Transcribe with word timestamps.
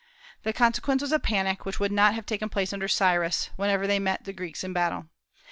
The 0.41 0.51
consequence 0.51 1.03
was 1.03 1.11
a 1.11 1.19
panic, 1.19 1.63
which 1.63 1.79
would 1.79 1.91
not 1.91 2.15
have 2.15 2.25
taken 2.25 2.49
place 2.49 2.73
under 2.73 2.87
Cyrus, 2.87 3.51
whenever 3.55 3.85
they 3.85 3.99
met 3.99 4.23
the 4.23 4.33
Greeks 4.33 4.63
in 4.63 4.73
battle. 4.73 5.09